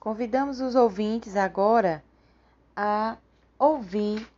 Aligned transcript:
Convidamos 0.00 0.60
os 0.60 0.74
ouvintes 0.74 1.36
agora 1.36 2.02
a 2.76 3.16
ouvir 3.58 4.28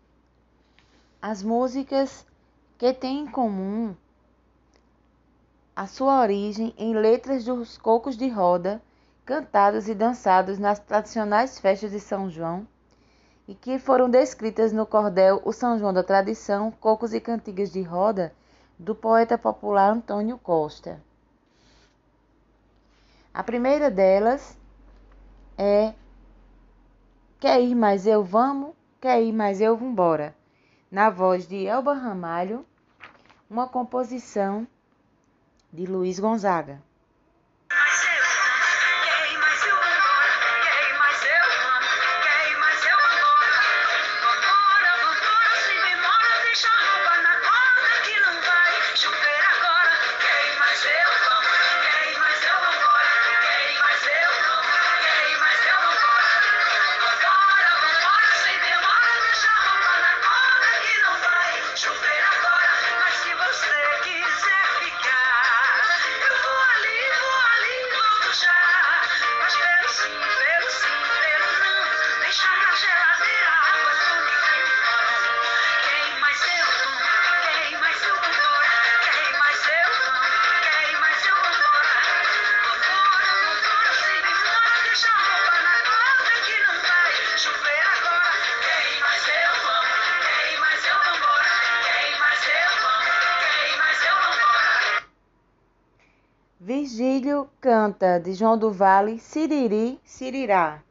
as 1.20 1.42
músicas 1.42 2.26
que 2.78 2.94
têm 2.94 3.20
em 3.20 3.26
comum 3.26 3.94
a 5.76 5.86
sua 5.86 6.20
origem 6.20 6.74
em 6.78 6.94
letras 6.94 7.44
dos 7.44 7.76
cocos 7.76 8.16
de 8.16 8.28
roda 8.28 8.80
cantados 9.24 9.88
e 9.88 9.94
dançados 9.94 10.58
nas 10.58 10.78
tradicionais 10.78 11.58
festas 11.60 11.90
de 11.90 12.00
São 12.00 12.28
João 12.28 12.66
e 13.46 13.54
que 13.54 13.78
foram 13.78 14.10
descritas 14.10 14.72
no 14.72 14.86
cordel 14.86 15.40
O 15.44 15.52
São 15.52 15.78
João 15.78 15.92
da 15.92 16.02
Tradição, 16.02 16.70
Cocos 16.70 17.12
e 17.12 17.20
Cantigas 17.20 17.70
de 17.70 17.82
Roda, 17.82 18.32
do 18.78 18.94
poeta 18.94 19.36
popular 19.36 19.92
Antônio 19.92 20.38
Costa. 20.38 21.00
A 23.32 23.42
primeira 23.42 23.90
delas 23.90 24.58
é 25.60 25.94
Quer 27.38 27.60
ir 27.62 27.74
mais 27.74 28.06
eu 28.06 28.22
vamos, 28.22 28.74
quer 29.00 29.22
ir 29.22 29.32
mais 29.32 29.60
eu 29.60 29.76
vambora, 29.76 30.34
na 30.90 31.08
voz 31.08 31.46
de 31.46 31.66
Elba 31.66 31.94
Ramalho, 31.94 32.66
uma 33.48 33.66
composição 33.66 34.66
de 35.72 35.86
Luiz 35.86 36.18
Gonzaga. 36.18 36.82
Virgílio 96.90 97.48
canta 97.60 98.18
de 98.18 98.32
João 98.32 98.58
do 98.58 98.72
Vale, 98.72 99.20
Siriri, 99.20 100.00
Sirirá. 100.02 100.82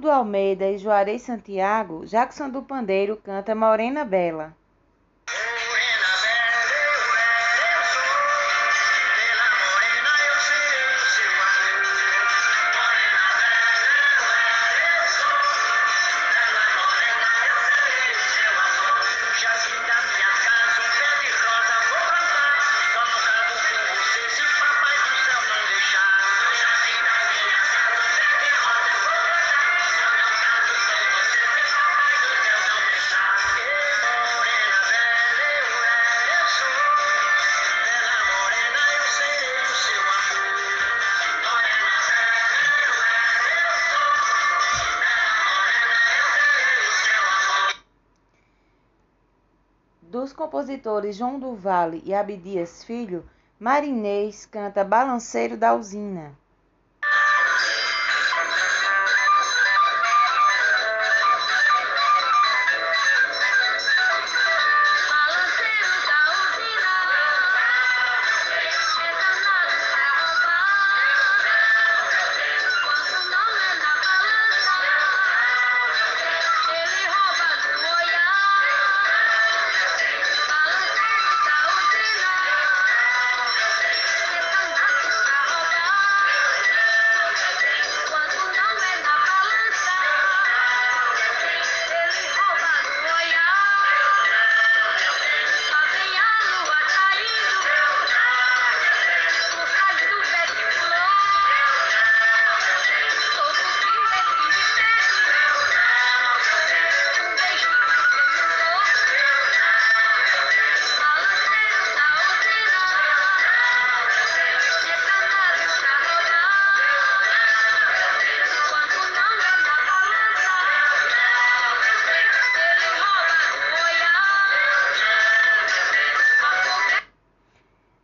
Dionildo 0.00 0.10
Almeida 0.10 0.66
e 0.66 0.78
Juarez 0.78 1.20
Santiago, 1.20 2.06
Jackson 2.06 2.48
do 2.48 2.62
Pandeiro 2.62 3.18
canta 3.18 3.54
Morena 3.54 4.02
Bela. 4.02 4.56
Dos 50.10 50.32
compositores 50.32 51.14
João 51.14 51.38
do 51.38 51.54
Vale 51.54 52.02
e 52.04 52.12
Abdias 52.12 52.82
Filho, 52.82 53.24
Marinês 53.60 54.44
canta 54.44 54.82
Balanceiro 54.82 55.56
da 55.56 55.72
Usina. 55.72 56.36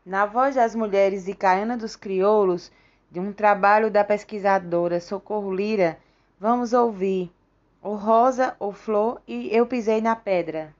Na 0.06 0.24
voz 0.24 0.54
das 0.54 0.72
mulheres 0.72 1.24
de 1.24 1.34
Caiana 1.34 1.76
dos 1.76 1.96
Crioulos, 1.96 2.70
de 3.10 3.18
um 3.18 3.32
trabalho 3.32 3.90
da 3.90 4.04
pesquisadora 4.04 5.00
Socorro 5.00 5.52
Lira, 5.52 5.98
vamos 6.38 6.72
ouvir 6.72 7.28
O 7.82 7.96
Rosa, 7.96 8.54
o 8.60 8.70
Flor 8.70 9.20
e 9.26 9.48
Eu 9.52 9.66
Pisei 9.66 10.00
na 10.00 10.14
Pedra. 10.14 10.72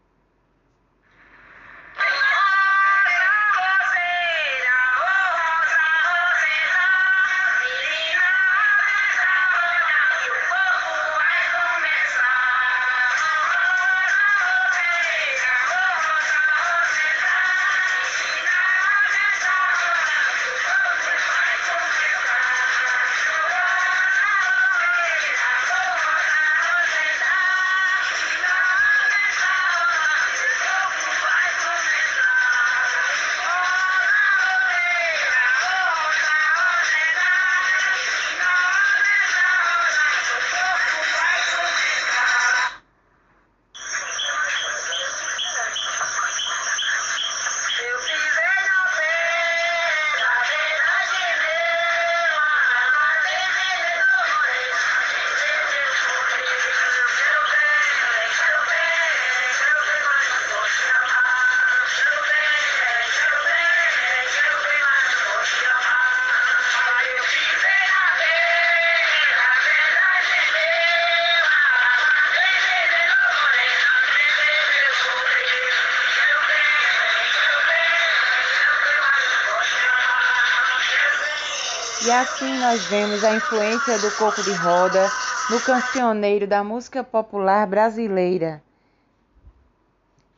E 82.06 82.10
assim 82.12 82.56
nós 82.60 82.84
vemos 82.84 83.24
a 83.24 83.34
influência 83.34 83.98
do 83.98 84.08
coco 84.16 84.40
de 84.40 84.52
roda 84.52 85.10
no 85.50 85.60
cancioneiro 85.60 86.46
da 86.46 86.62
música 86.62 87.02
popular 87.02 87.66
brasileira. 87.66 88.62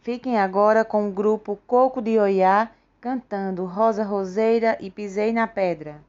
Fiquem 0.00 0.38
agora 0.38 0.82
com 0.82 1.06
o 1.06 1.12
grupo 1.12 1.58
Coco 1.66 2.00
de 2.00 2.18
Oiá 2.18 2.70
cantando 3.02 3.66
Rosa 3.66 4.02
Roseira 4.02 4.78
e 4.80 4.90
Pisei 4.90 5.30
na 5.30 5.46
Pedra. 5.46 6.00